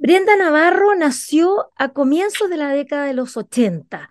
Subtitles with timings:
[0.00, 4.08] Brenda Navarro nació a comienzos de la década de los 80.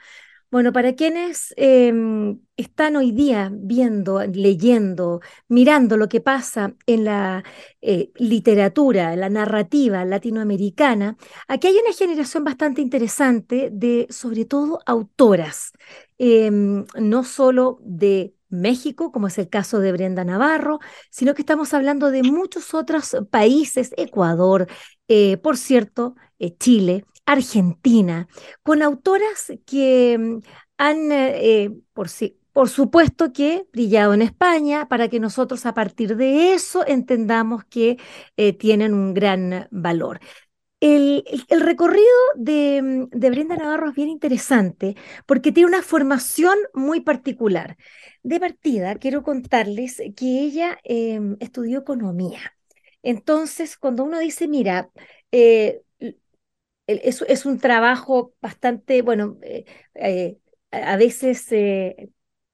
[0.52, 7.44] Bueno, para quienes em, están hoy día viendo, leyendo, mirando lo que pasa en la
[7.82, 11.18] eh, literatura, la narrativa latinoamericana,
[11.48, 15.72] aquí hay una generación bastante interesante de, sobre todo, autoras,
[16.20, 20.80] em, no solo de México, como es el caso de Brenda Navarro,
[21.10, 24.68] sino que estamos hablando de muchos otros países, Ecuador,
[25.08, 28.28] eh, por cierto, eh, Chile, Argentina,
[28.64, 30.40] con autoras que mm,
[30.78, 32.08] han, eh, por,
[32.54, 37.98] por supuesto que brillado en España, para que nosotros a partir de eso entendamos que
[38.58, 40.20] tienen un gran valor.
[40.82, 42.06] El, recorrido
[42.36, 47.78] mm, de, Brenda Navarro es bien interesante porque tiene una formación muy particular.
[48.24, 52.40] De partida, quiero contarles que ella em, estudió economía.
[53.02, 54.90] Entonces, cuando uno dice, mira,
[55.32, 55.82] eh,
[56.88, 60.38] es, un trabajo bastante, bueno, eh, eh,
[60.72, 61.48] a veces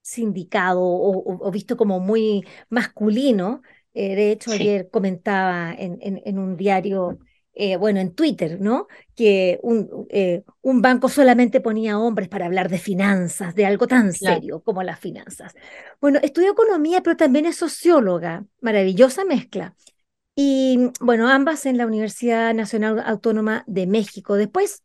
[0.02, 3.62] sindicado o, visto como muy masculino.
[3.94, 7.20] de hecho, ayer comentaba en, en un diario
[7.56, 8.88] eh, bueno, en Twitter, ¿no?
[9.16, 14.12] Que un, eh, un, banco solamente ponía hombres para hablar de finanzas, de algo tan
[14.12, 15.54] serio como las finanzas.
[16.02, 19.74] Bueno, estudió economía, pero también es socióloga, maravillosa mezcla.
[20.36, 24.36] Y bueno, ambas en la Universidad Nacional Autónoma de México.
[24.36, 24.84] Después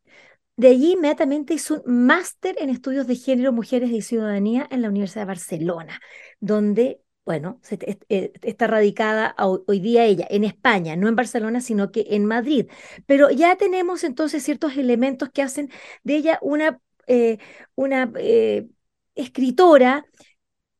[0.56, 4.90] de allí inmediatamente hizo un máster en estudios de género, mujeres y ciudadanía en la
[4.90, 6.00] Universidad de Barcelona,
[6.38, 7.60] donde bueno,
[8.08, 12.66] eh, está radicada hoy día ella en España, no en Barcelona, sino que en Madrid.
[13.06, 15.70] Pero ya tenemos entonces ciertos elementos que hacen
[16.02, 17.38] de ella una, eh,
[17.76, 18.68] una eh,
[19.14, 20.06] escritora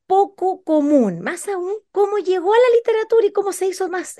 [0.06, 4.16] poco común, más aún cómo llegó a la literatura y cómo se hizo más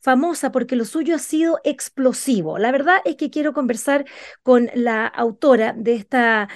[0.00, 2.58] famosa, porque lo suyo ha sido explosivo.
[2.58, 4.06] La verdad es que quiero conversar
[4.42, 6.48] con la autora de esta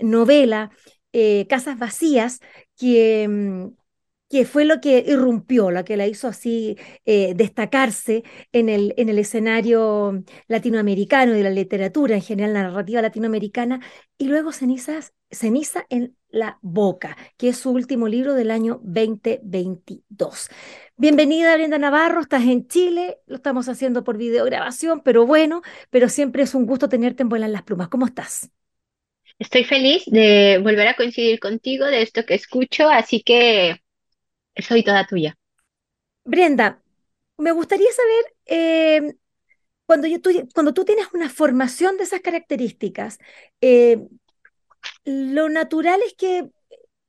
[0.00, 0.70] novela,
[1.48, 2.40] Casas Vacías,
[2.76, 3.83] que mm,
[4.34, 9.08] que fue lo que irrumpió, lo que la hizo así eh, destacarse en el, en
[9.08, 13.78] el escenario latinoamericano de la literatura, en general la narrativa latinoamericana,
[14.18, 20.48] y luego Cenizas, Ceniza en la Boca, que es su último libro del año 2022.
[20.96, 26.42] Bienvenida Brenda Navarro, estás en Chile, lo estamos haciendo por videograbación, pero bueno, pero siempre
[26.42, 27.86] es un gusto tenerte en Vuelan las Plumas.
[27.86, 28.50] ¿Cómo estás?
[29.38, 33.83] Estoy feliz de volver a coincidir contigo, de esto que escucho, así que
[34.62, 35.36] soy toda tuya.
[36.24, 36.82] Brenda,
[37.36, 39.14] me gustaría saber, eh,
[39.86, 43.18] cuando, yo, tú, cuando tú tienes una formación de esas características,
[43.60, 43.98] eh,
[45.04, 46.50] lo natural es que,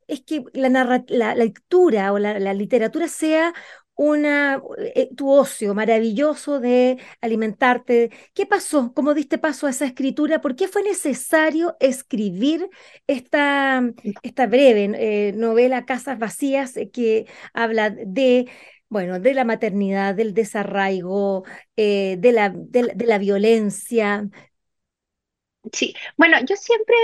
[0.07, 3.53] es que la, la lectura o la, la, literatura sea
[3.95, 8.11] una, eh, tu ocio maravilloso de alimentarte.
[8.33, 8.93] ¿Qué pasó?
[8.93, 10.41] ¿Cómo diste paso a esa escritura?
[10.41, 12.69] ¿Por qué fue necesario escribir
[13.07, 13.81] esta,
[14.23, 14.91] esta breve
[15.29, 18.49] eh, novela Casas Vacías eh, que habla de,
[18.89, 21.43] bueno, de la maternidad, del desarraigo,
[21.75, 24.29] de, la, de, de la violencia?
[25.73, 26.95] Sí, bueno, yo siempre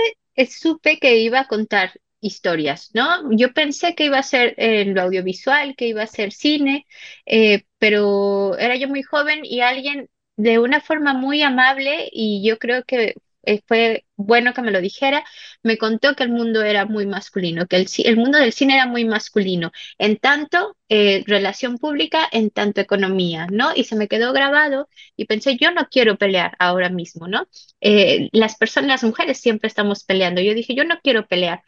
[0.48, 1.92] supe que iba a contar
[2.22, 3.30] historias, ¿no?
[3.36, 6.86] Yo pensé que iba a ser en lo audiovisual, que iba a ser cine,
[7.26, 12.58] eh, pero era yo muy joven y alguien de una forma muy amable y yo
[12.58, 15.24] creo que eh, fue bueno que me lo dijera,
[15.62, 18.86] me contó que el mundo era muy masculino, que el, el mundo del cine era
[18.86, 23.72] muy masculino, en tanto eh, relación pública, en tanto economía, ¿no?
[23.74, 27.48] Y se me quedó grabado y pensé, yo no quiero pelear ahora mismo, ¿no?
[27.80, 30.40] Eh, las personas, las mujeres siempre estamos peleando.
[30.42, 31.62] Yo dije, yo no quiero pelear.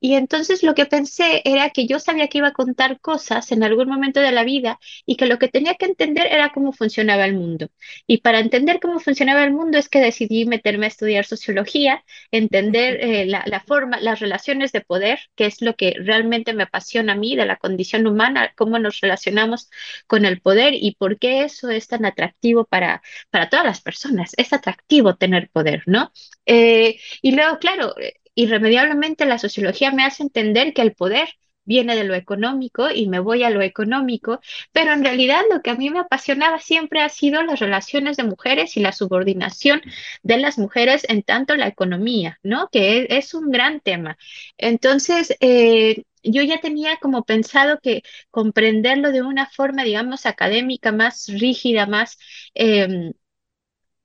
[0.00, 3.62] Y entonces lo que pensé era que yo sabía que iba a contar cosas en
[3.62, 7.24] algún momento de la vida y que lo que tenía que entender era cómo funcionaba
[7.24, 7.68] el mundo.
[8.06, 11.97] Y para entender cómo funcionaba el mundo es que decidí meterme a estudiar sociología
[12.30, 17.12] entender eh, la, forma, las relaciones de poder, que es lo que realmente me apasiona
[17.14, 19.70] a mí de la condición humana, cómo nos relacionamos
[20.06, 24.32] con el poder y por qué eso es tan atractivo para, para todas las personas.
[24.36, 26.12] Es atractivo tener poder, ¿no?
[26.46, 27.94] Eh, y luego, claro,
[28.34, 31.28] irremediablemente la sociología me hace entender que el poder
[31.68, 34.40] viene de lo económico y me voy a lo económico,
[34.72, 38.24] pero en realidad lo que a mí me apasionaba siempre ha sido las relaciones de
[38.24, 39.82] mujeres y la subordinación
[40.22, 42.68] de las mujeres en tanto la economía, ¿no?
[42.72, 44.16] Que es, un gran tema.
[44.56, 51.26] Entonces, eh, yo ya tenía como pensado que comprenderlo de una forma, digamos, académica, más
[51.28, 52.18] rígida, más...
[52.54, 53.12] Em,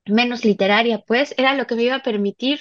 [0.06, 2.60] menos literaria, pues, era lo que me iba a permitir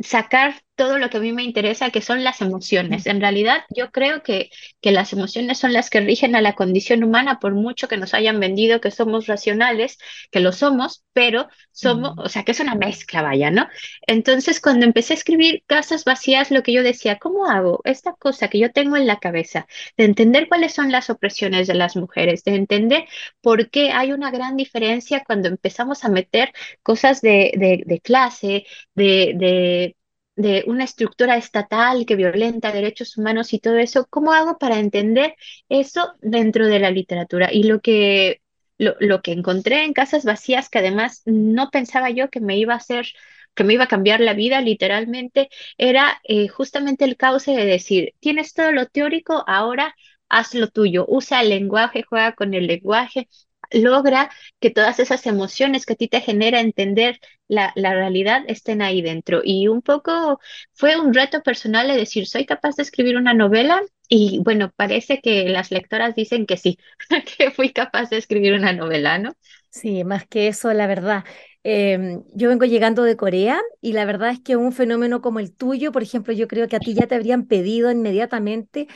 [0.00, 3.06] sacar todo lo que a mí me interesa, que son las emociones.
[3.06, 7.04] En realidad, yo creo que, que las emociones son las que rigen a la condición
[7.04, 9.98] humana, por mucho que nos hayan vendido que somos racionales,
[10.30, 12.20] que lo somos, pero somos, Mm.
[12.20, 13.68] o sea, que es una mezcla, vaya, ¿no?
[14.06, 18.48] Entonces, cuando empecé a escribir Casas Vacías, lo que yo decía, ¿cómo hago esta cosa
[18.48, 19.66] que yo tengo en la cabeza,
[19.96, 23.04] de entender cuáles son las opresiones de las mujeres, de entender
[23.40, 26.52] por qué hay una gran diferencia cuando empezamos a meter
[26.82, 28.64] cosas de, de, de clase,
[28.94, 29.96] de, de
[30.38, 35.34] de una estructura estatal que violenta derechos humanos y todo eso, ¿cómo hago para entender
[35.68, 37.50] eso dentro de la literatura?
[37.52, 38.40] Y lo que,
[38.78, 42.74] lo, lo que encontré en Casas Vacías, que además no pensaba yo que me iba
[42.74, 43.06] a hacer,
[43.54, 48.14] que me iba a cambiar la vida literalmente, era eh, justamente el cauce de decir,
[48.20, 49.94] tienes todo lo teórico, ahora
[50.28, 53.28] haz lo tuyo, usa el lenguaje, juega con el lenguaje.
[53.72, 54.30] Logra
[54.60, 59.02] que todas esas emociones que a ti te genera entender la, la realidad estén ahí
[59.02, 59.40] dentro.
[59.44, 60.40] Y un poco
[60.74, 63.82] fue un reto personal de decir, ¿soy capaz de escribir una novela?
[64.08, 66.78] Y bueno, parece que las lectoras dicen que sí,
[67.38, 69.34] que fui capaz de escribir una novela, ¿no?
[69.70, 71.24] Sí, más que eso, la verdad.
[71.62, 75.54] Em, yo vengo llegando de Corea y la verdad es que un fenómeno como el
[75.54, 78.88] tuyo, por ejemplo, yo creo que a ti ya te habrían pedido inmediatamente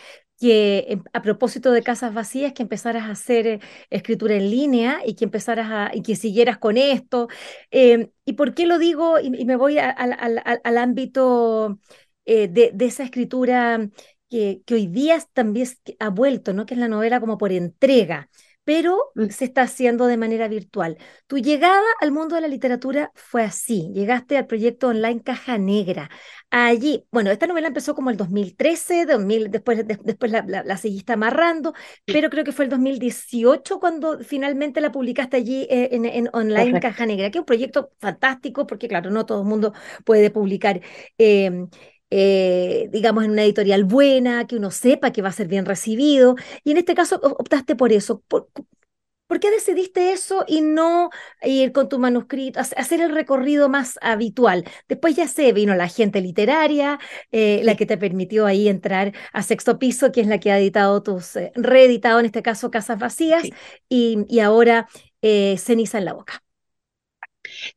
[0.42, 3.60] que em, a propósito de casas vacías, que empezaras a hacer eh,
[3.90, 7.28] escritura en línea y que empezaras a, y que siguieras con esto.
[7.70, 9.20] Em, ¿y por qué lo digo?
[9.20, 11.78] Y, me voy al ámbito
[12.24, 13.88] eh, de, de esa escritura
[14.28, 15.68] que, que hoy día también
[16.00, 16.66] ha vuelto, ¿no?
[16.66, 18.28] Que es la novela como por entrega
[18.64, 20.96] pero Mm, se está haciendo de manera virtual.
[21.26, 23.90] Tu llegada al mundo de la literatura fue así.
[23.94, 26.10] Llegaste al proyecto online Caja Negra.
[26.50, 30.76] Allí, bueno, esta novela empezó como el 2013, 2000, después, de- después la, la, la
[30.76, 31.72] seguiste amarrando,
[32.10, 36.78] pero creo que fue el 2018 cuando finalmente la publicaste allí eh, en, en online.
[36.78, 39.72] Caja Negra, que es un proyecto fantástico porque, claro, no todo el mundo
[40.04, 40.80] puede publicar.
[41.18, 41.68] em,
[42.14, 46.36] eh, digamos, en una editorial buena, que uno sepa que va a ser bien recibido.
[46.64, 48.22] Y en este caso op- optaste por eso.
[48.28, 48.48] ¿Por,
[49.26, 51.08] por qué decidiste eso y no
[51.42, 54.64] ir con tu manuscrito, hac- hacer el recorrido más habitual?
[54.88, 56.98] Después ya sé, vino la gente literaria,
[57.32, 60.58] eh, la que te permitió ahí entrar a Sexto Piso, que es la que ha
[60.58, 63.54] editado tus, eh, reeditado en este caso Casas Vacías, sí.
[63.88, 64.86] y, y ahora
[65.22, 66.42] eh, Ceniza en la Boca.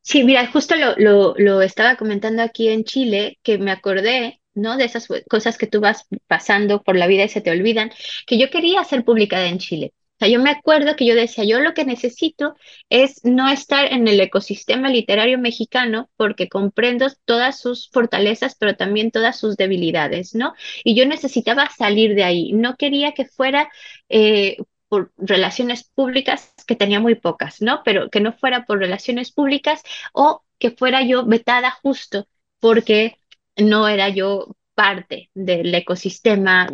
[0.02, 4.76] Sí, mira, justo lo, lo, lo estaba comentando aquí en Chile, que me acordé, ¿no?
[4.76, 7.90] De esas cosas que tú vas pasando por la vida y se te olvidan,
[8.26, 9.92] que yo quería ser publicada en Chile.
[10.16, 12.54] O sea, yo me acuerdo que yo decía, yo lo que necesito
[12.88, 19.10] es no estar en el ecosistema literario mexicano porque comprendo todas sus fortalezas, pero también
[19.10, 20.54] todas sus debilidades, ¿no?
[20.84, 22.52] Y yo necesitaba salir de ahí.
[22.54, 23.68] No quería que fuera
[24.08, 24.56] eh,
[24.88, 27.82] por relaciones públicas, que tenía muy pocas, ¿no?
[27.84, 32.26] Pero que no fuera por relaciones públicas o que fuera yo vetada justo
[32.60, 33.18] porque
[33.56, 36.68] no era yo parte del ecosistema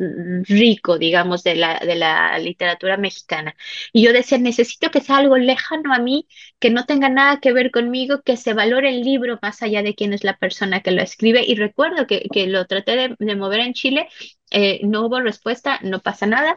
[0.45, 3.55] rico, digamos, de la, de la literatura mexicana.
[3.93, 6.29] Y yo decía, necesito que sea algo lejano a mí,
[6.59, 9.95] que no tenga nada que ver conmigo, que se valore el libro más allá de
[9.95, 11.45] quién es la persona que lo escribe.
[11.47, 14.09] Y recuerdo que, que lo traté de, de mover en Chile,
[14.51, 16.57] eh, no hubo respuesta, no pasa nada.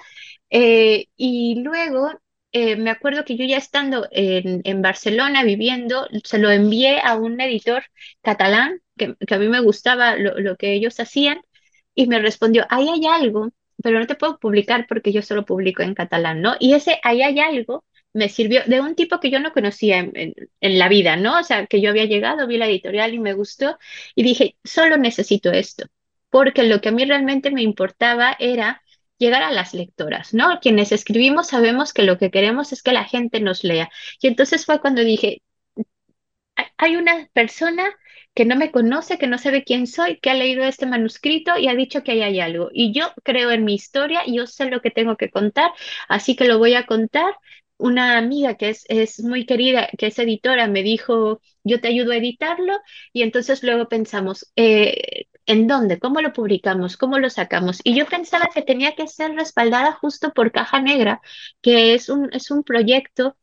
[0.49, 2.11] Eh, y luego
[2.51, 7.15] eh, me acuerdo que yo ya estando en, en Barcelona viviendo, se lo envié a
[7.15, 7.83] un editor
[8.21, 11.41] catalán, que, a mí me gustaba lo, lo que ellos hacían,
[11.93, 13.51] y me respondió, ahí hay algo,
[13.83, 16.55] pero no te puedo publicar porque yo solo publico en catalán, ¿no?
[16.59, 17.83] Y ese ahí hay algo
[18.13, 21.39] me sirvió de un tipo que yo no conocía en, en en la vida, ¿no?
[21.39, 23.77] O sea, que yo había llegado, vi la editorial y me gustó,
[24.15, 25.85] y dije, solo necesito esto,
[26.29, 28.81] porque lo que a mí realmente me importaba era
[29.17, 30.59] llegar a las lectoras, ¿no?
[30.61, 33.89] Quienes escribimos sabemos que lo que queremos es que la gente nos lea.
[34.21, 35.41] Y entonces fue cuando dije,
[36.55, 37.85] "Hay hay una persona
[38.35, 41.67] que no me conoce, que no sabe quién soy, que ha leído este manuscrito y
[41.67, 42.69] ha dicho que ahí hay algo.
[42.73, 45.71] Y yo creo en mi historia, yo sé lo que tengo que contar,
[46.09, 47.33] así que lo voy a contar.
[47.77, 52.11] Una amiga que es, es muy querida, que es editora, me dijo, yo te ayudo
[52.13, 52.73] a editarlo,
[53.11, 55.99] y entonces luego pensamos, eh, ¿en dónde?
[55.99, 56.95] ¿Cómo lo publicamos?
[56.97, 57.81] ¿Cómo lo sacamos?
[57.83, 61.21] Y yo pensaba que tenía que ser respaldada justo por Caja Negra,
[61.61, 63.37] que es un, es un proyecto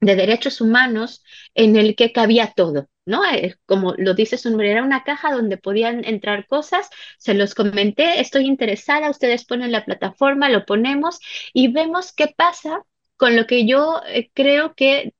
[0.00, 1.24] de derechos humanos
[1.54, 3.24] en el que cabía todo, ¿no?
[3.24, 6.88] Eh, como lo dice su nombre, era una caja donde podían entrar cosas,
[7.18, 11.18] se los comenté, estoy interesada, ustedes ponen la plataforma, lo ponemos
[11.52, 12.84] y vemos qué pasa
[13.16, 15.14] con lo que yo eh, creo que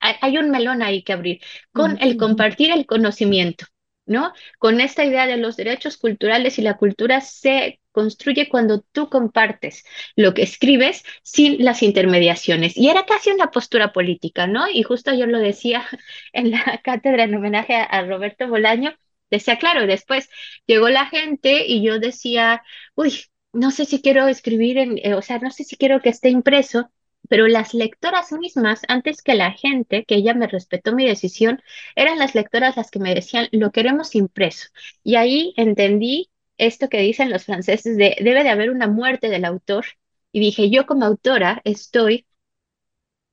[0.00, 1.40] hay, hay un melón ahí que abrir,
[1.72, 3.66] con el compartir el conocimiento,
[4.10, 4.32] ¿no?
[4.58, 9.84] Con esta idea de los derechos culturales y la cultura se construye cuando tú compartes
[10.16, 12.76] lo que escribes sin las intermediaciones.
[12.76, 14.68] Y era casi una postura política, ¿no?
[14.68, 15.86] Y justo yo lo decía
[16.32, 18.94] en la cátedra en homenaje a, Roberto Bolaño.
[19.30, 20.28] decía, claro, después
[20.66, 22.64] llegó la gente y yo decía,
[22.96, 26.08] uy, no sé si quiero escribir en, eh, o sea, no sé si quiero que
[26.08, 26.90] esté impreso,
[27.30, 31.62] pero las lectoras mismas, antes que la gente, que ella me respetó mi decisión,
[31.94, 34.68] eran las lectoras las que me decían, lo queremos impreso.
[35.04, 39.44] Y ahí entendí esto que dicen los franceses de, debe de haber una muerte del
[39.44, 39.86] autor.
[40.32, 42.26] Y dije, yo como autora estoy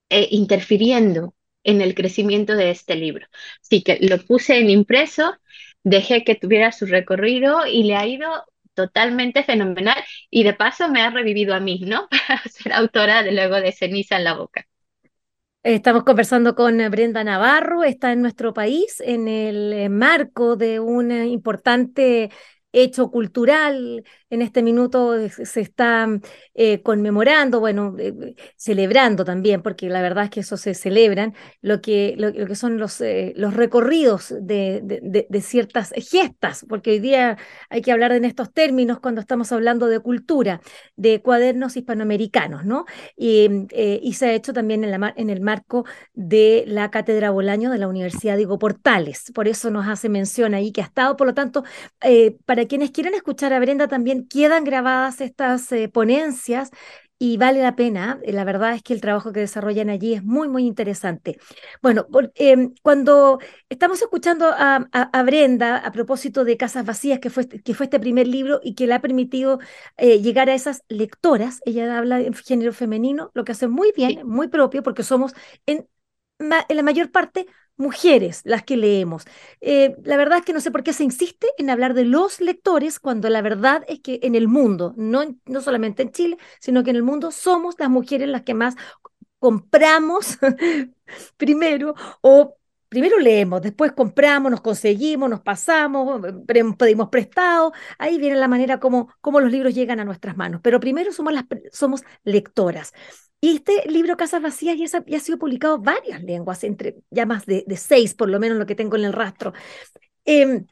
[0.10, 3.26] eh, interfiriendo en el crecimiento de este libro.
[3.64, 5.34] Así que lo puse en impreso,
[5.84, 8.30] dejé que tuviera su recorrido y le ha ido
[8.78, 9.98] totalmente fenomenal
[10.30, 12.08] y de paso me ha revivido a mí, ¿no?
[12.28, 14.68] Para ser autora de luego de Ceniza en la boca.
[15.64, 22.30] Estamos conversando con Brenda Navarro, está en nuestro país en el marco de un importante
[22.72, 24.04] hecho cultural.
[24.30, 26.08] En este minuto se está
[26.54, 31.82] eh, conmemorando, bueno, eh, celebrando también, porque la verdad es que eso se celebran, lo
[31.82, 37.38] que, lo, que son los, eh, los recorridos de, de, ciertas gestas, porque hoy día
[37.70, 40.62] hay que hablar en estos términos cuando estamos hablando de cultura,
[40.96, 42.86] de cuadernos hispanoamericanos, ¿no?
[43.16, 47.72] Y, y se ha hecho también en, la, en el marco de la Cátedra Bolaño
[47.72, 49.32] de la Universidad Diego Portales.
[49.34, 51.64] Por eso nos hace mención ahí que ha estado, por lo tanto,
[52.46, 56.72] para quienes quieran escuchar a Brenda también quedan grabadas estas eh, ponencias
[57.20, 58.20] y vale la pena.
[58.24, 61.38] Eh, la verdad es que el trabajo que desarrollan allí es muy, muy interesante.
[61.82, 64.88] Bueno, em, cuando estamos escuchando a,
[65.24, 68.88] Brenda a propósito de Casas Vacías, que fue, que fue este primer libro y que
[68.88, 69.60] le ha permitido
[69.98, 74.28] eh, llegar a esas lectoras, ella habla en género femenino, lo que hace muy bien,
[74.28, 75.34] muy propio, porque somos
[75.66, 75.88] en,
[76.40, 79.24] en la mayor parte mujeres las que leemos.
[79.62, 82.42] Eh, la verdad es que no sé por qué se insiste en hablar de los
[82.42, 86.84] lectores cuando la verdad es que en el mundo, no, no solamente en Chile, sino
[86.84, 88.76] que en el mundo somos las mujeres las que más
[89.40, 90.38] compramos
[91.38, 92.58] primero o
[92.90, 96.22] Primero leemos, después compramos, nos conseguimos, nos pasamos,
[96.78, 97.74] pedimos prestado.
[97.98, 100.62] Ahí viene la manera como, los libros llegan a nuestras manos.
[100.64, 102.94] Pero primero somos, lectoras.
[103.42, 107.46] Y este libro, Casas Vacías, ya, ha sido publicado en varias lenguas, entre ya más
[107.46, 109.54] de, seis, por lo menos lo que tengo en el rastro.
[110.26, 110.66] Em,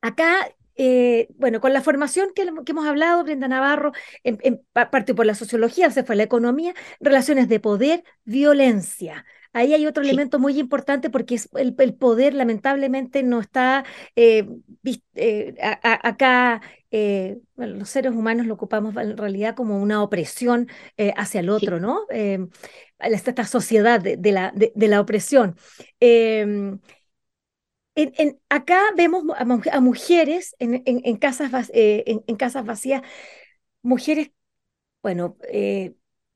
[0.00, 3.92] acá eh, bueno, con la formación que, hemos hablado, Brenda Navarro,
[4.24, 9.24] en, parte por la sociología, se fue la economía, relaciones de poder, violencia.
[9.54, 13.84] Ahí hay otro elemento muy importante porque el, poder lamentablemente no está
[14.16, 14.48] eh,
[15.14, 20.68] eh, acá, eh, bueno, los seres humanos lo ocupamos en realidad como una opresión
[21.16, 22.00] hacia el otro, ¿no?
[22.98, 25.56] esta sociedad de, la, de, la opresión.
[26.00, 26.80] Em,
[27.94, 33.02] en, acá vemos a, mujeres en, en, casas, en, casas vacías,
[33.82, 34.32] mujeres,
[35.00, 35.36] bueno,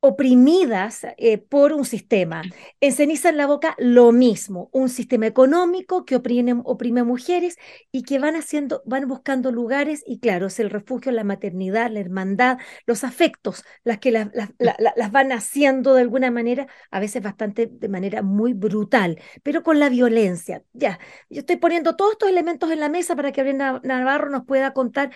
[0.00, 2.42] oprimidas eh, por un sistema.
[2.80, 7.56] En Ceniza en la Boca, lo mismo, un sistema económico que oprime, oprime mujeres
[7.90, 11.98] y que van haciendo, van buscando lugares y claro, es el refugio, la maternidad, la
[12.00, 14.30] hermandad, los afectos, las que las,
[15.10, 19.88] van haciendo de alguna manera, a veces bastante de manera muy brutal, pero con la
[19.88, 20.62] violencia.
[20.74, 24.44] Ya, yo estoy poniendo todos estos elementos en la mesa para que Brenda Navarro nos
[24.46, 25.10] pueda contar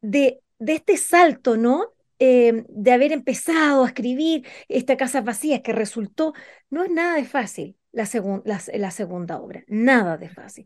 [0.00, 1.93] de, de este salto, ¿no?
[2.26, 6.32] Eh, de haber empezado a escribir esta Casa Vacía, que resultó,
[6.70, 8.08] no es nada de fácil la,
[8.74, 10.64] la, segunda obra, nada de fácil.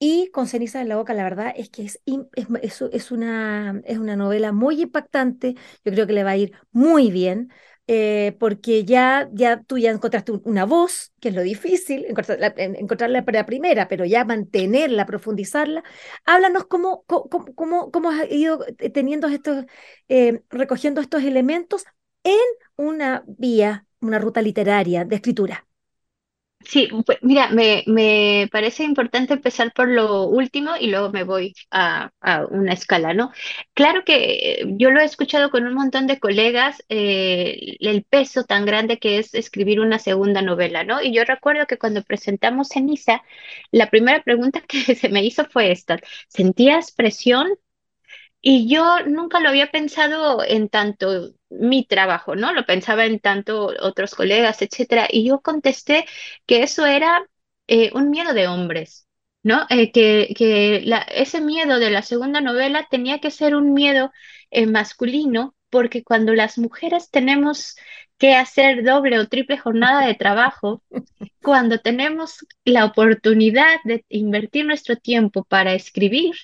[0.00, 2.02] Y con ceniza en la boca, la verdad es que es,
[2.34, 5.54] es, es, una, es una novela muy impactante,
[5.84, 7.52] yo creo que le va a ir muy bien.
[7.92, 13.46] Eh, porque ya, ya tú ya encontraste una voz, que es lo difícil, encontrarla, para
[13.46, 15.82] primera, pero ya mantenerla, profundizarla.
[16.24, 19.64] Háblanos cómo, cómo, cómo, has ido teniendo estos,
[20.08, 21.84] eh, recogiendo estos elementos
[22.22, 22.38] en
[22.76, 25.66] una vía, una ruta literaria de escritura.
[26.62, 31.54] Sí, pues mira, me, me, parece importante empezar por lo último y luego me voy
[31.70, 33.32] a, a una escala, ¿no?
[33.72, 38.66] Claro que yo lo he escuchado con un montón de colegas, eh, el peso tan
[38.66, 41.00] grande que es escribir una segunda novela, ¿no?
[41.02, 43.22] Y yo recuerdo que cuando presentamos Ceniza,
[43.72, 45.98] la primera pregunta que se me hizo fue esta,
[46.28, 47.48] ¿sentías presión
[48.40, 52.52] y yo nunca lo había pensado en tanto mi trabajo, ¿no?
[52.52, 55.08] Lo pensaba en tanto otros colegas, etcétera.
[55.10, 56.06] Y yo contesté
[56.46, 57.22] que eso era
[57.66, 59.06] eh, un miedo de hombres,
[59.42, 59.66] ¿no?
[59.70, 64.12] Eh, que que ese miedo de la segunda novela tenía que ser un miedo
[64.50, 67.76] eh, masculino, porque cuando las mujeres tenemos
[68.18, 70.82] que hacer doble o triple jornada de trabajo,
[71.42, 76.34] cuando tenemos la oportunidad de invertir nuestro tiempo para escribir,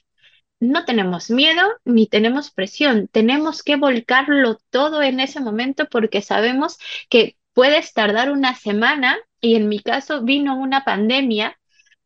[0.61, 6.79] no tenemos miedo ni tenemos presión, tenemos que volcarlo todo en ese momento porque sabemos
[7.11, 11.59] que puedes tardar una semana y en mi caso vino una pandemia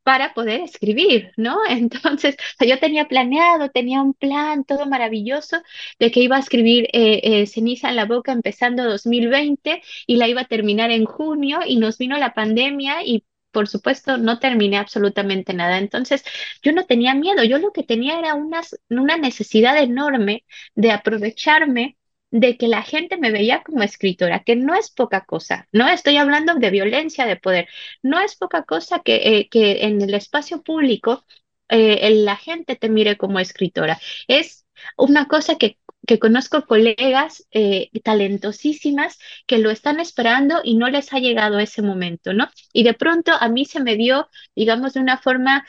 [0.02, 1.58] para poder escribir, ¿no?
[1.68, 5.62] Entonces, yo tenía planeado, tenía un plan todo maravilloso
[5.98, 10.28] de que iba a escribir eh, eh, Ceniza en la Boca empezando 2020 y la
[10.28, 14.76] iba a terminar en junio y nos vino la pandemia y por supuesto, no terminé
[14.78, 15.78] absolutamente nada.
[15.78, 16.24] Entonces,
[16.62, 21.96] yo no tenía miedo, yo lo que tenía era unas, una necesidad enorme de aprovecharme
[22.30, 26.16] de que la gente me veía como escritora, que no es poca cosa, no estoy
[26.16, 27.68] hablando de violencia de poder,
[28.02, 31.24] no es poca cosa que, eh, que en el espacio público
[31.68, 33.98] eh, la gente te mire como escritora.
[34.28, 34.59] Es
[34.96, 41.12] una cosa que, que conozco colegas eh, talentosísimas que lo están esperando y no les
[41.12, 42.48] ha llegado ese momento, ¿no?
[42.72, 45.66] Y de pronto a mí se me dio, digamos, de una forma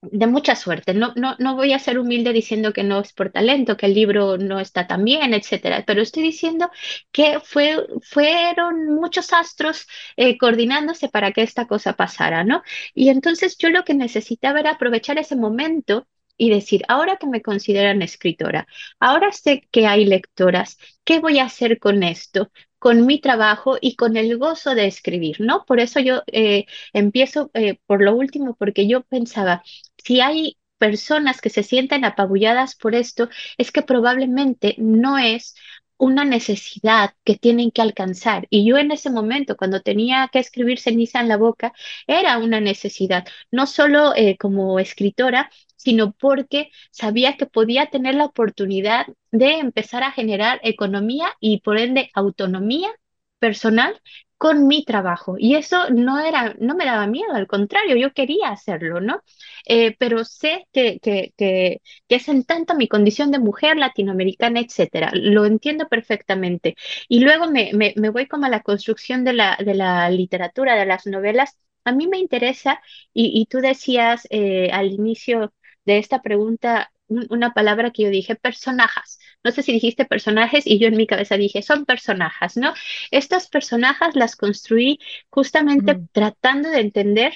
[0.00, 0.94] de mucha suerte.
[0.94, 3.94] No, no, no voy a ser humilde diciendo que no es por talento, que el
[3.94, 6.70] libro no está tan bien, etcétera, pero estoy diciendo
[7.12, 9.86] que fue, fueron muchos astros
[10.16, 12.62] eh, coordinándose para que esta cosa pasara, ¿no?
[12.94, 16.06] Y entonces yo lo que necesitaba era aprovechar ese momento
[16.38, 18.66] y decir, ahora que me consideran escritora,
[19.00, 22.50] ahora sé que hay lectoras, ¿qué voy a hacer con esto?
[22.78, 25.64] con mi trabajo y con el gozo de escribir, ¿no?
[25.66, 29.64] Por eso yo eh, empiezo eh, por lo último, porque yo pensaba,
[29.96, 33.28] si hay personas que se sienten apabulladas por esto,
[33.58, 35.54] es que probablemente no es
[35.96, 38.46] una necesidad que tienen que alcanzar.
[38.50, 41.72] Y yo en ese momento, cuando tenía que escribir ceniza en la boca,
[42.06, 48.26] era una necesidad, no solo eh, como escritora, sino porque sabía que podía tener la
[48.26, 52.90] oportunidad de empezar a generar economía y por ende autonomía
[53.38, 54.00] personal
[54.36, 55.36] con mi trabajo.
[55.38, 59.22] Y eso no era, no me daba miedo, al contrario, yo quería hacerlo, ¿no?
[59.66, 65.10] Eh, pero sé que, que, que, es en tanto mi condición de mujer latinoamericana, etcétera.
[65.14, 66.76] Lo entiendo perfectamente.
[67.08, 70.76] Y luego me, me, me voy como a la construcción de la, de la literatura,
[70.76, 71.58] de las novelas.
[71.84, 72.80] A mí me interesa,
[73.14, 75.52] y, y tú decías eh, al inicio
[75.88, 79.18] de esta pregunta una palabra que yo dije, personajes.
[79.42, 82.74] No sé si dijiste personajes y yo en mi cabeza dije, son personajes, ¿no?
[83.10, 84.98] Estas personajes las construí
[85.30, 87.32] justamente tratando de entender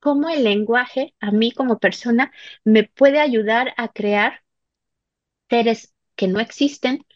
[0.00, 2.32] cómo el lenguaje a mí como persona
[2.64, 4.42] me puede ayudar a crear
[5.48, 7.06] seres que no existen,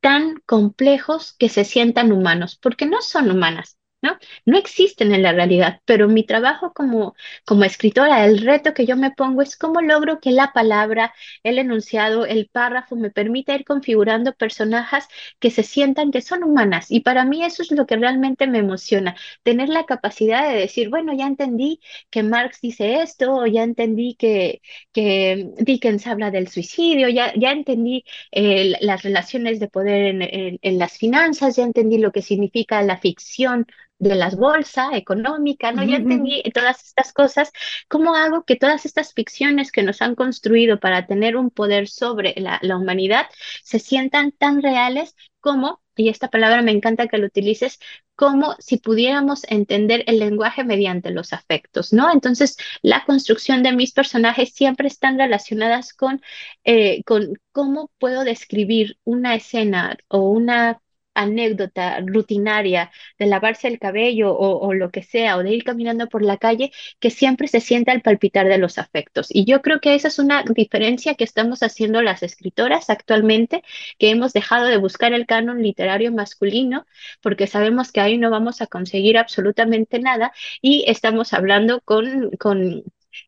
[0.00, 4.18] tan complejos que se sientan humanos, porque no son humanas, ¿no?
[4.46, 7.14] No existen en la realidad, pero mi trabajo como,
[7.44, 11.12] como escritora, el reto que yo me pongo es cómo logro que la palabra,
[11.42, 15.06] el enunciado, el párrafo me permita ir configurando personajes
[15.40, 16.90] que se sientan que son humanas.
[16.90, 20.88] Y para mí eso es lo que realmente me emociona, tener la capacidad de decir,
[20.90, 24.60] bueno, ya entendí que Marx dice esto, o ya entendí que,
[24.92, 30.78] que Dickens habla del suicidio, ya, ya entendí eh, las relaciones de poder en, en
[30.78, 33.66] las finanzas, ya entendí lo que significa la ficción
[33.98, 35.84] de las bolsas económica, ¿no?
[35.84, 37.52] Ya entendí todas estas cosas.
[37.88, 42.34] ¿Cómo hago que todas estas ficciones que nos han construido para tener un poder sobre
[42.36, 43.26] la, la humanidad
[43.62, 47.78] se sientan tan reales como, y esta palabra me encanta que lo utilices,
[48.16, 52.10] como si pudiéramos entender el lenguaje mediante los afectos, ¿no?
[52.12, 56.22] Entonces, la construcción de mis personajes siempre están relacionadas con,
[56.64, 60.80] eh, con cómo puedo describir una escena o una
[61.14, 66.22] anécdota rutinaria de lavarse el cabello o, lo que sea, o de ir caminando por
[66.22, 69.28] la calle, que siempre se siente al palpitar de los afectos.
[69.30, 73.62] Y yo creo que esa es una diferencia que estamos haciendo las escritoras actualmente,
[73.98, 76.86] que hemos dejado de buscar el canon literario masculino,
[77.22, 82.84] porque sabemos que ahí no vamos a conseguir absolutamente nada, y estamos hablando con, con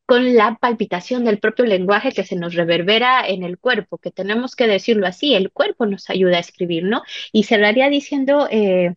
[0.06, 4.56] con la palpitación del propio lenguaje que se nos reverbera en el cuerpo, que tenemos
[4.56, 7.02] que decirlo así, el cuerpo nos ayuda a escribir, ¿no?
[7.32, 8.94] Y cerraría diciendo eh,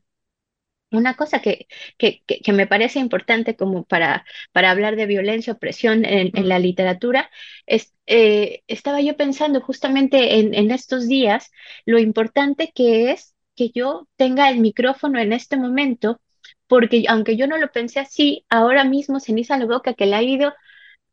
[0.91, 1.67] una cosa que,
[1.97, 7.29] que, que, me parece importante como para, para hablar de violencia, opresión en, la literatura,
[7.67, 11.51] es, eh, estaba yo pensando justamente en, estos días
[11.85, 16.21] lo importante que es que yo tenga el micrófono en este momento
[16.67, 20.21] porque aunque yo no lo pensé así, ahora mismo Ceniza la Boca, que le ha
[20.23, 20.53] ido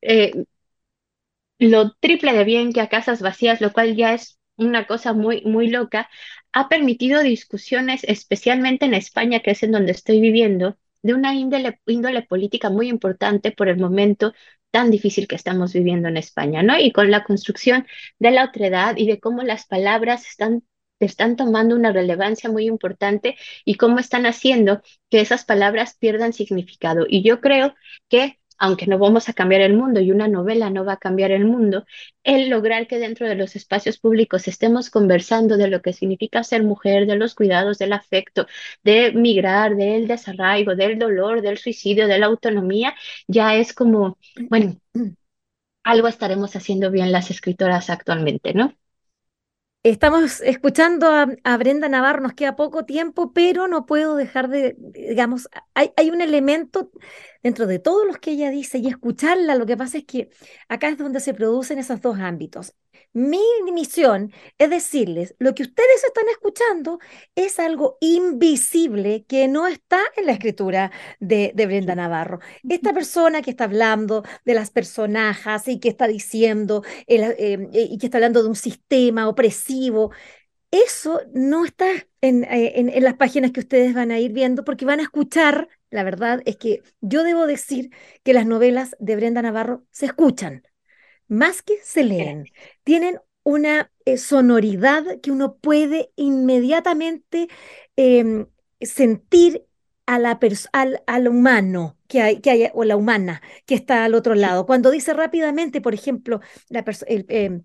[0.02, 0.32] eh,
[1.58, 5.42] lo triple de bien que a casas vacías, lo cual ya es una cosa muy,
[5.44, 6.08] muy loca,
[6.52, 12.22] ha permitido discusiones, especialmente en España, que es en donde estoy viviendo, de una índole,
[12.22, 14.32] política muy importante por el momento
[14.70, 16.78] tan difícil que estamos viviendo en España, ¿no?
[16.78, 17.86] Y con la construcción
[18.18, 20.64] de la otredad y de cómo las palabras están
[20.98, 24.80] están tomando una relevancia muy importante y cómo están haciendo
[25.10, 27.04] que esas palabras pierdan significado.
[27.06, 27.74] Y yo creo
[28.08, 31.30] que aunque no vamos a cambiar el mundo y una novela no va a cambiar
[31.30, 31.84] el mundo,
[32.24, 36.62] el lograr que dentro de los espacios públicos estemos conversando de lo que significa ser
[36.62, 38.46] mujer, de los cuidados, del afecto,
[38.82, 42.94] de migrar, del desarraigo, del dolor, del suicidio, de la autonomía,
[43.28, 44.18] ya es como,
[44.50, 44.78] bueno,
[45.84, 48.74] algo estaremos haciendo bien las escritoras actualmente, ¿no?
[49.86, 55.48] Estamos escuchando a, Brenda Navarro, nos queda poco tiempo, pero no puedo dejar de, digamos,
[55.74, 56.90] hay, hay, un elemento
[57.42, 60.30] dentro de todos los que ella dice y escucharla, lo que pasa es que
[60.68, 62.74] acá es donde se producen esos dos ámbitos.
[63.12, 63.40] Mi
[63.72, 66.98] misión es decirles, lo que ustedes están escuchando
[67.34, 72.40] es algo invisible que no está en la escritura de, Brenda Navarro.
[72.68, 78.06] Esta persona que está hablando de las personajes y que está diciendo eh, y que
[78.06, 80.12] está hablando de un sistema opresivo,
[80.70, 81.86] eso no está
[82.20, 85.04] en, eh, en, en, las páginas que ustedes van a ir viendo porque van a
[85.04, 87.90] escuchar, la verdad es que yo debo decir
[88.22, 90.62] que las novelas de Brenda Navarro se escuchan,
[91.28, 92.46] más que se leen,
[92.84, 97.48] tienen una eh, sonoridad que uno puede inmediatamente
[97.94, 98.46] em,
[98.80, 99.64] sentir
[100.06, 100.38] a la
[100.72, 104.66] al, al, humano que hay, que hay, o la humana que está al otro lado.
[104.66, 107.64] Cuando dice rápidamente, por ejemplo, la, em, este,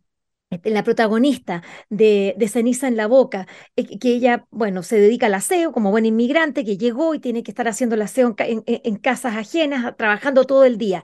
[0.64, 5.34] la protagonista de, de, Ceniza en la Boca, eh, que ella, bueno, se dedica al
[5.34, 8.96] aseo como buen inmigrante que llegó y tiene que estar haciendo el aseo en, en
[8.98, 11.04] casas ajenas, trabajando todo el día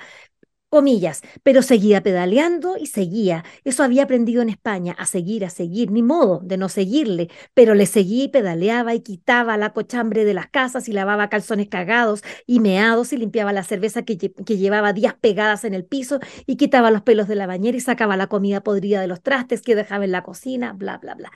[0.69, 3.43] comillas, pero seguía pedaleando y seguía.
[3.63, 7.73] Eso había aprendido en España, a seguir, a seguir, ni modo de no seguirle, pero
[7.73, 12.21] le seguía y pedaleaba y quitaba la cochambre de las casas y lavaba calzones cagados
[12.45, 16.57] y meados y limpiaba la cerveza que, que llevaba días pegadas en el piso y
[16.57, 19.75] quitaba los pelos de la bañera y sacaba la comida podrida de los trastes que
[19.75, 21.31] dejaba en la cocina, bla, bla, bla.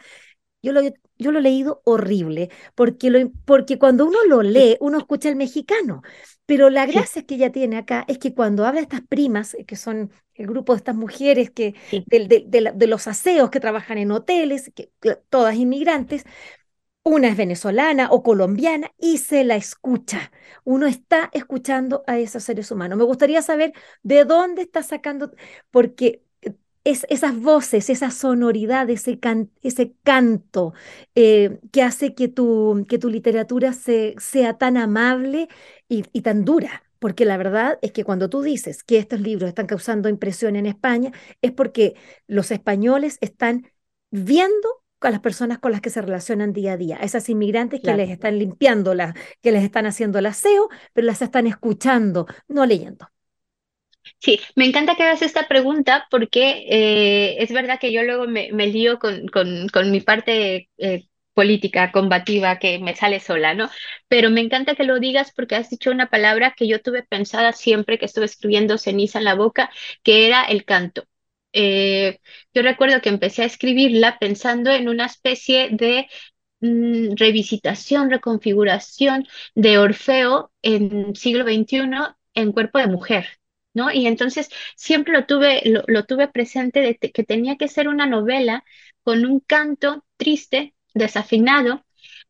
[0.64, 0.82] Yo lo,
[1.18, 5.36] yo lo he leído horrible, porque, lo, porque cuando uno lo lee, uno escucha el
[5.36, 6.02] mexicano,
[6.46, 9.66] pero la gracia que ella tiene acá es que cuando habla de estas primas, eh,
[9.66, 11.76] que son el grupo de estas mujeres que,
[12.08, 14.92] de, los aseos que trabajan en hoteles, que,
[15.30, 16.26] todas inmigrantes,
[17.04, 20.32] una es venezolana o colombiana y se la escucha.
[20.64, 22.98] Uno está escuchando a esos seres humanos.
[22.98, 25.32] Me gustaría saber de dónde está sacando,
[25.72, 26.24] porque
[26.84, 29.20] es, esas voces, esa sonoridad, ese,
[29.62, 30.74] ese canto
[31.16, 35.48] eh, que hace que tu, que tu literatura se, sea tan amable
[35.88, 36.84] y, y, tan dura.
[37.00, 40.66] Porque la verdad es que cuando tú dices que estos libros están causando impresión en
[40.68, 41.96] España, es porque
[42.28, 43.68] los españoles están
[44.12, 47.94] viendo a las personas con las que se relacionan día a día, esas inmigrantes que
[47.96, 52.66] les están limpiando, la, que les están haciendo el aseo, pero las están escuchando, no
[52.66, 53.08] leyendo.
[54.24, 58.52] Sí, me encanta que hagas esta pregunta porque eh, es verdad que yo luego me,
[58.68, 63.70] lío con, con, mi parte eh, política combativa que me sale sola, ¿no?
[64.08, 67.52] Pero me encanta que lo digas porque has dicho una palabra que yo tuve pensada
[67.52, 69.72] siempre que estuve escribiendo Ceniza en la boca,
[70.04, 71.06] que era el canto.
[71.54, 72.20] Eh,
[72.54, 76.08] yo recuerdo que empecé a escribirla pensando en una especie de
[76.62, 83.41] mm, revisitación, reconfiguración de Orfeo en siglo XXI en cuerpo de mujer.
[83.74, 83.92] ¿No?
[83.92, 88.64] Y entonces siempre lo tuve, lo, tuve presente de que tenía que ser una novela
[89.04, 91.86] con un canto triste, desafinado,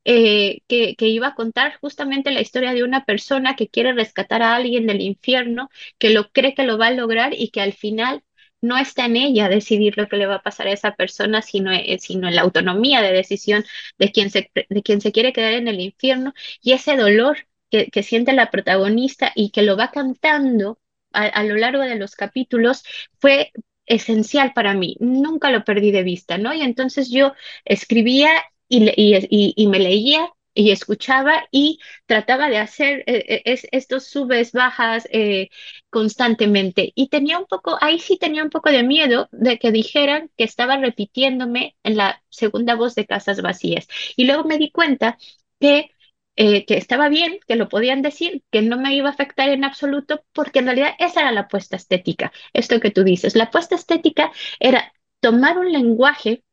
[0.05, 4.41] eh, que, que, iba a contar justamente la historia de una persona que quiere rescatar
[4.41, 7.73] a alguien del infierno, que lo cree que lo va a lograr y que al
[7.73, 8.23] final
[8.61, 11.71] no está en ella decidir lo que le va a pasar a esa persona, sino,
[11.71, 13.65] eh, sino en la autonomía de decisión
[13.97, 17.87] de quien se, de quien se quiere quedar en el infierno y ese dolor que,
[17.87, 20.79] que siente la protagonista y que lo va cantando
[21.13, 22.83] a, lo largo de los capítulos
[23.19, 23.51] fue
[23.85, 26.53] esencial para mí, nunca lo perdí de vista, ¿no?
[26.53, 27.33] Y entonces yo
[27.65, 28.31] escribía
[28.69, 34.51] y, y, y me leía y escuchaba y trataba de hacer eh, eh, estos subes,
[34.51, 35.49] bajas eh,
[35.89, 36.91] constantemente.
[36.95, 40.43] Y tenía un poco, ahí sí tenía un poco de miedo de que dijeran que
[40.43, 43.87] estaba repitiéndome en la segunda voz de Casas Vacías.
[44.15, 45.17] Y luego me di cuenta
[45.59, 45.91] que
[46.35, 49.63] eh, que estaba bien, que lo podían decir, que no me iba a afectar en
[49.63, 53.35] absoluto, porque en realidad esa era la apuesta estética, esto que tú dices.
[53.35, 56.43] La apuesta estética era tomar un lenguaje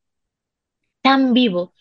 [1.02, 1.74] tan vivo,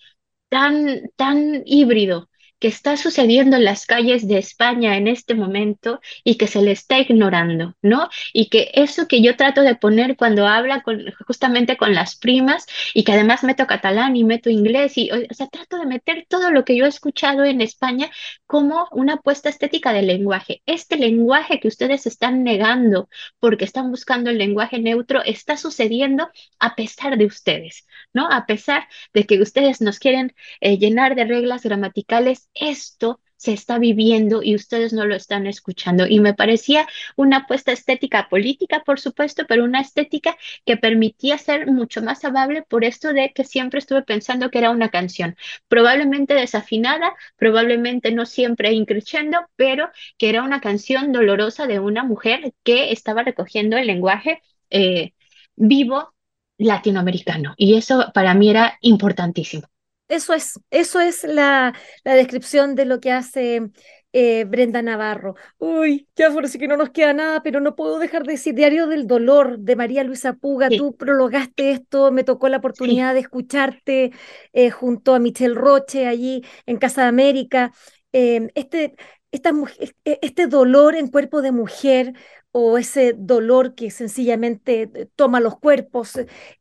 [0.49, 2.29] tan, tan híbrido,
[2.59, 6.71] que está sucediendo en las calles de España en este momento y que se le
[6.71, 8.09] está ignorando, ¿no?
[8.33, 12.65] Y que eso que yo trato de poner cuando habla con, justamente con las primas
[12.93, 16.51] y que además meto catalán y meto inglés y, o sea, trato de meter todo
[16.51, 18.09] lo que yo he escuchado en España
[18.45, 20.61] como una apuesta estética del lenguaje.
[20.65, 26.75] Este lenguaje que ustedes están negando porque están buscando el lenguaje neutro está sucediendo a
[26.75, 28.27] pesar de ustedes, ¿no?
[28.31, 33.77] A pesar de que ustedes nos quieren eh, llenar de reglas gramaticales esto se está
[33.79, 36.07] viviendo y ustedes no lo están escuchando.
[36.07, 41.67] Y me parecía una apuesta estética política, por supuesto, pero una estética que permitía ser
[41.67, 45.35] mucho más amable por esto de que siempre estuve pensando que era una canción,
[45.67, 52.53] probablemente desafinada, probablemente no siempre increciendo, pero que era una canción dolorosa de una mujer
[52.63, 55.13] que estaba recogiendo el lenguaje eh,
[55.55, 56.13] vivo
[56.57, 57.53] latinoamericano.
[57.57, 59.67] Y eso para mí era importantísimo.
[60.07, 63.69] Eso es, eso es la, la descripción de lo que hace
[64.13, 65.35] eh, Brenda Navarro.
[65.57, 68.55] Uy, ya por sí que no nos queda nada, pero no puedo dejar de decir
[68.55, 70.69] Diario del Dolor de María Luisa Puga.
[70.69, 74.11] Tú prologaste esto, me tocó la oportunidad de escucharte
[74.53, 77.73] eh, junto a Michelle Roche allí en Casa de América.
[78.13, 78.95] Eh, este,
[79.31, 82.13] esta, e, este dolor en cuerpo de mujer
[82.59, 86.13] o ese dolor que sencillamente eh, toma los cuerpos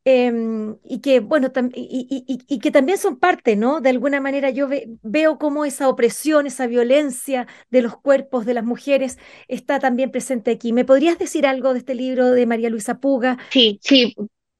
[0.05, 3.81] em, y que, bueno, y, que también son parte, ¿no?
[3.81, 4.69] De alguna manera yo
[5.03, 9.17] veo cómo esa opresión, esa violencia de los cuerpos de las mujeres
[9.49, 10.75] está también presente aquí.
[10.75, 13.39] ¿Me podrías decir algo de este libro de María Luisa Puga?
[13.49, 14.15] Sí, sí,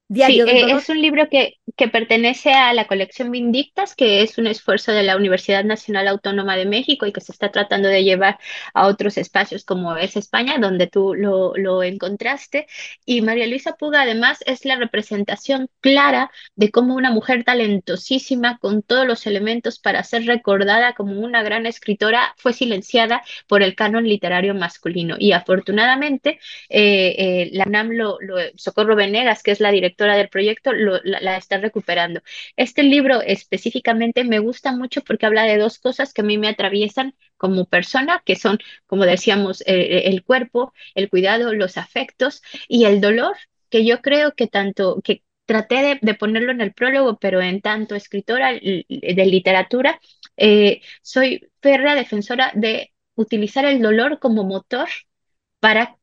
[0.09, 4.47] sí, eh, es un libro que, que pertenece a la colección Vindictas, que es un
[4.47, 8.39] esfuerzo de la Universidad Nacional Autónoma de México y que se está tratando de llevar
[8.73, 12.67] a otros espacios como es España, donde tú lo, lo encontraste.
[13.05, 18.81] Y María Luisa Puga además es la representación clara de cómo una mujer talentosísima, con
[18.83, 24.07] todos los elementos para ser recordada como una gran escritora, fue silenciada por el canon
[24.07, 25.15] literario masculino.
[25.19, 26.39] Y afortunadamente,
[26.69, 28.17] eh, eh, la NAM, lo,
[28.55, 32.21] Socorro Venegas, que es la directora, del proyecto la, está recuperando.
[32.55, 36.49] Este libro específicamente me gusta mucho porque habla de dos cosas que a mí me
[36.49, 42.41] atraviesan como persona, que son, como decíamos, eh, eh, el cuerpo, el cuidado, los afectos
[42.67, 43.35] y el dolor,
[43.69, 47.95] que yo creo que tanto, que traté de, ponerlo en el prólogo, pero en tanto
[47.95, 49.99] escritora de literatura,
[50.37, 54.87] eh, soy férrea defensora de utilizar el dolor como motor
[55.59, 55.96] para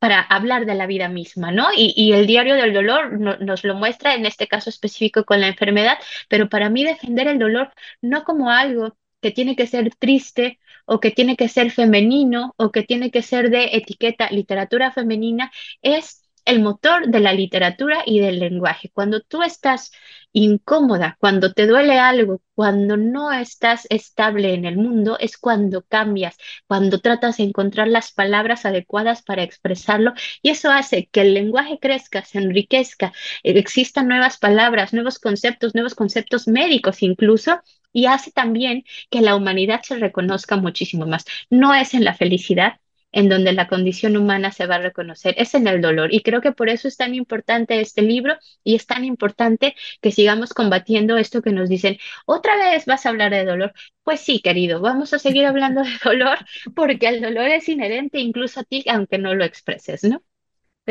[0.00, 1.68] para hablar de la vida misma, ¿no?
[1.76, 5.98] Y, el diario del dolor nos lo muestra, en este caso específico con la enfermedad,
[6.28, 11.00] pero para mí defender el dolor no como algo que tiene que ser triste o
[11.00, 16.19] que tiene que ser femenino o que tiene que ser de etiqueta literatura femenina, es
[16.44, 18.90] el motor de la literatura y del lenguaje.
[18.92, 19.92] Cuando tú estás
[20.32, 26.36] incómoda, cuando te duele algo, cuando no estás estable en el mundo, es cuando cambias,
[26.66, 31.78] cuando tratas de encontrar las palabras adecuadas para expresarlo y eso hace que el lenguaje
[31.80, 37.60] crezca, se enriquezca, existan nuevas palabras, nuevos conceptos, nuevos conceptos médicos incluso
[37.92, 41.24] y hace también que la humanidad se reconozca muchísimo más.
[41.50, 42.80] No es en la felicidad,
[43.12, 46.12] en donde la condición humana se va a reconocer, es en el dolor.
[46.14, 50.12] Y creo que por eso es tan importante este libro y es tan importante que
[50.12, 53.72] sigamos combatiendo esto que nos dicen, otra vez vas a hablar de dolor.
[54.02, 56.38] Pues sí, querido, vamos a seguir hablando de dolor
[56.74, 60.22] porque el dolor es inherente incluso a ti, aunque no lo expreses, ¿no?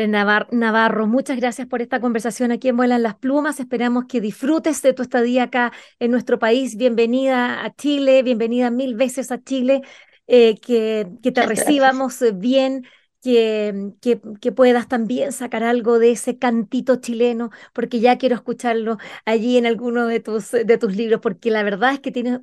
[0.06, 3.60] Navarro, muchas gracias por esta conversación aquí en Vuelan las Plumas.
[3.60, 6.76] Esperamos que disfrutes de tu estadía acá en nuestro país.
[6.76, 9.82] Bienvenida a Chile, bienvenida mil veces a Chile.
[10.32, 12.86] Eh, que, que, te recibamos eh, bien,
[13.20, 18.98] que, que, que, puedas también sacar algo de ese cantito chileno, porque ya quiero escucharlo
[19.24, 22.40] allí en alguno de tus, de tus libros, porque la verdad es que tienes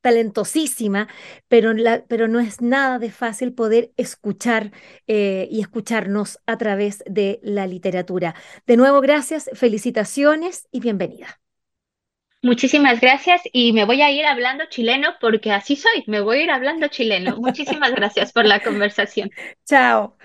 [0.00, 1.06] talentosísima,
[1.46, 4.72] pero, la, pero no es nada de fácil poder escuchar
[5.06, 8.34] eh, y escucharnos a través de la literatura.
[8.66, 11.40] De nuevo, gracias, felicitaciones y bienvenida.
[12.42, 16.42] Muchísimas gracias y me voy a ir hablando chileno porque así soy, me voy a
[16.44, 17.36] ir hablando chileno.
[17.36, 19.30] Muchísimas gracias por la conversación.
[19.66, 20.16] Chao.